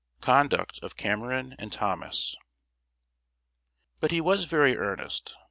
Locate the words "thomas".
1.73-2.35